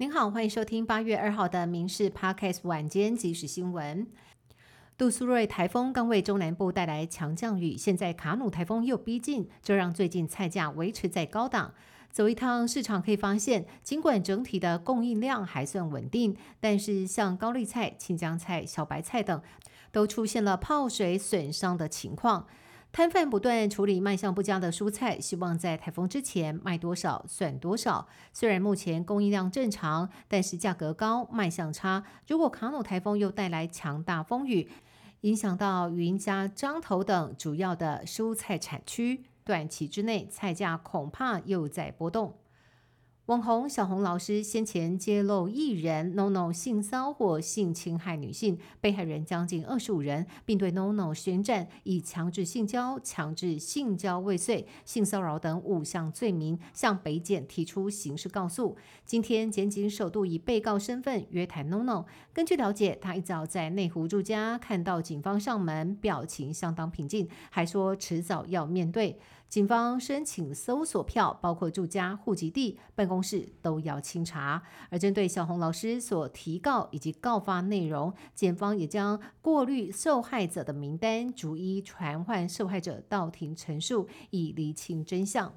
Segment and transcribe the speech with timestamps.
[0.00, 4.06] 您好，欢迎收听八月二号的《民事 Podcast》晚间即时新闻。
[4.96, 11.74] 杜苏芮台风刚为中南部带来强降雨，现在卡努台风又逼近，这让最近菜价维持在高档。
[12.10, 19.42] 走一趟市场可以发现，尽管整体的供应量还算稳定，但是像高丽菜、青江菜、小白菜等，
[19.92, 22.46] 都出现了泡水损伤的情况。
[22.92, 28.08] 摊贩不断处理卖相不佳的蔬菜，希望在台风之前卖多少算多少。
[28.32, 32.02] 虽然目前供应量正常，但是价格高，卖相差。
[32.26, 34.68] 如果卡努台风又带来强大风雨，
[35.20, 42.39] 影响到云家、张头等主要的蔬菜产区，短期之内菜价恐怕又在波动。
[43.30, 58.76] 网红小红老师先前揭露艺人 NONO 性骚或性侵害女性，被害人将近二十五人，并对 NONO 宣战，以强制性交、强制性交未遂、性骚扰等五项罪名向北检提出刑事告诉。
[59.06, 62.06] 今天检警首度以被告身份约谈 NONO。
[62.32, 69.20] 根据了解，他一早在内湖住家看到警方上门，表情相当平静，还说迟早要面对。
[69.50, 74.62] 警方申请搜索票，包括住家、户籍地、办公室都要清查。
[74.90, 85.52] 而针对小红老师所提告以及告发内容，检方也将过滤受害者的名单，逐一传唤受害者到庭陈述，以厘清真相。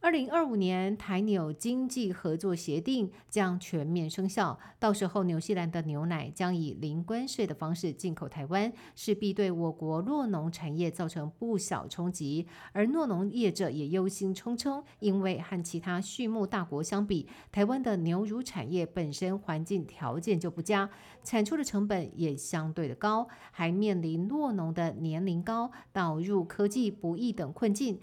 [0.00, 12.46] 二零二五年台纽经济合作协定将全面生效，到时候纽西兰的牛奶将以零关税的方式进口台湾，势必对我国酪农产业造成不小冲击。
[12.72, 20.88] 而酪农业者也忧心忡忡，因为和其他畜牧大国相比，台湾的牛乳产业本身环境条件就不佳，
[21.24, 27.98] 产出的成本也相对的高，还面临酪农的年龄高、导入科技不易等困境。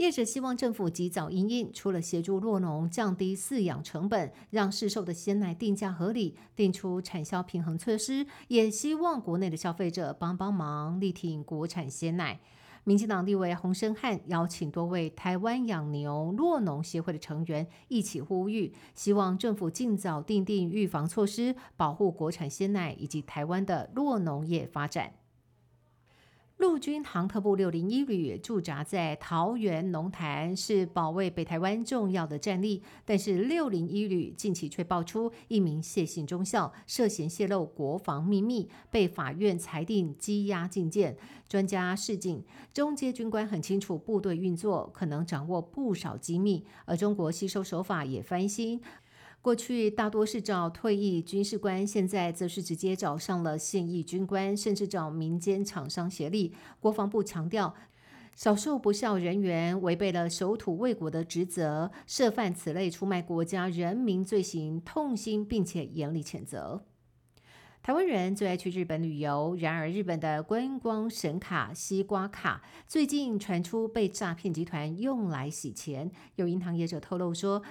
[0.00, 12.40] 业者希望政府及早应应，除了协助酪农降低饲养成本，让市售的鲜奶定价合理，定出产销平衡措施，也希望国内的消费者帮帮忙，力挺国产鲜奶。
[12.84, 25.12] 民进党立委洪生汉邀请多位台湾养牛酪农协会的成员一起呼吁，希望政府尽早订定预防措施，保护国产鲜奶以及台湾的酪农业发展。
[26.60, 32.82] 陆军航特部六零一旅驻扎在桃园龙潭，是保卫北台湾重要的战力。
[33.06, 41.16] 但是六零一旅近期却爆出一名谢姓中校涉嫌泄露国防秘密，被法院裁定羁押禁见。
[41.48, 42.44] 专家示警，
[42.74, 48.78] 中阶军官很清楚部队运作，可能掌握不少机密，而中国吸收手法也翻新。
[49.42, 56.54] 过去大多是找退役军事官，现在则是直接找上了现役军官，甚至找民间厂商协力。
[56.78, 57.74] 国防部强调，
[58.36, 66.84] 少数不孝人员违背了守土卫国的职责，涉犯此类出卖国家人民罪行，痛心并且严厉谴责。
[67.82, 77.62] 台湾人最爱去日本旅游，然而日本的观光神卡西瓜卡最近传出被诈骗集团用来洗钱，有银行业者透露说。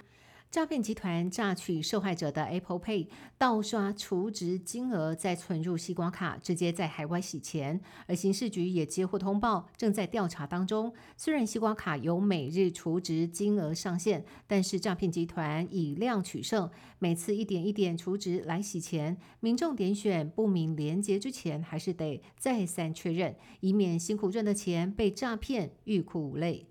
[0.52, 3.06] 诈骗集团榨取受害者的 Apple Pay，
[3.38, 7.80] 盗刷储值金额，再存入西瓜卡，直接在海外洗钱。
[8.08, 10.92] 而刑事局也接获通报，正在调查当中。
[11.16, 16.68] 虽然西瓜卡有每日储值金额上限，但是诈骗集团以量取胜，
[16.98, 19.16] 每次一点一点储值来洗钱。
[19.42, 26.66] 民众点选不明连接之前，还是得再三确认，以免辛苦赚的钱被诈骗，欲哭无泪。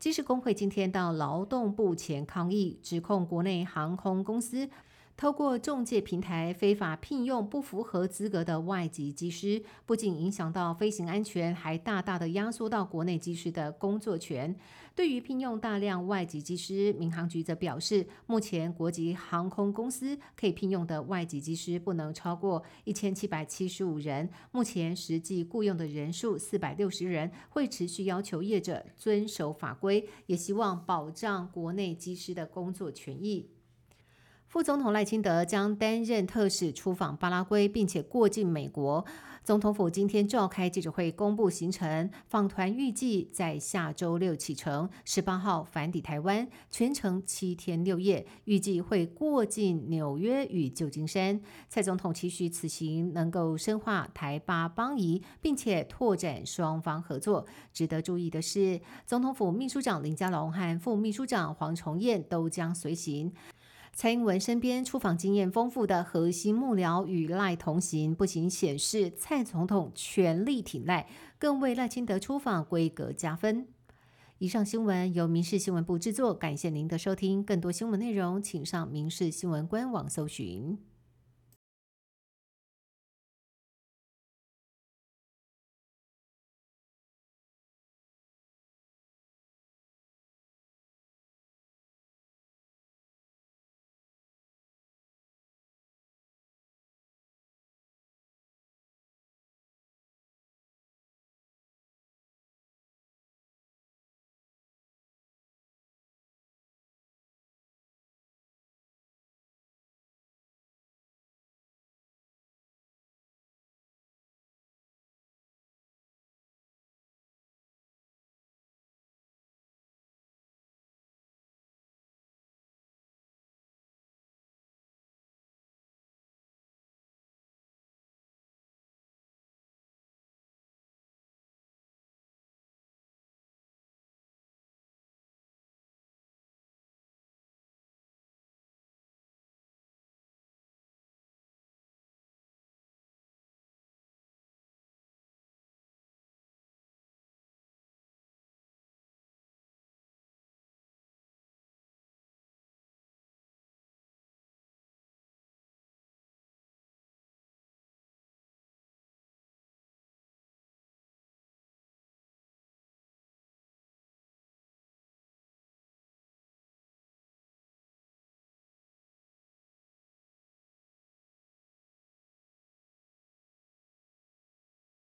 [0.00, 4.66] 机师工会今天到劳动部前抗议，指控国内航空公司
[5.20, 14.56] 透过中介平台非法聘用不符合资格的外籍机师，不仅影响到飞行安全，还大大的压缩到国内机师的工作权。
[14.94, 33.50] 对于聘用大量外籍机师，民航局则表示，目前国际航空公司可以聘用的外籍机师不能超过一千七百七十五人，目前实际雇佣的人数四百六十人，会持续要求业者遵守法规，也希望保障国内机师的工作权益。
[34.50, 39.06] 副总统赖清德将担任特使出访巴拉圭，并且过境美国。
[39.44, 42.10] 总统府今天召开记者会，公布行程。
[42.26, 51.40] 访团预计在下周六启程，十八号返抵台湾，全程七天六夜，预计会过境纽约与旧金山。
[51.68, 57.46] 蔡总统期许此行能够深化台巴邦谊，并且拓展双方合作。
[57.72, 63.32] 值得注意的是，总统府秘书长林佳龙和副秘书长黄崇彦都将随行。
[63.92, 71.06] 蔡英文身边出访经验丰富的核心幕僚与赖同行，不仅显示蔡总统全力挺赖，
[71.38, 73.66] 更为赖清德出访规格加分。
[74.38, 77.44] 以上新闻由民事新闻部制作，感谢您的收听。
[77.44, 80.78] 更多新闻内容，请上民事新闻官网搜寻。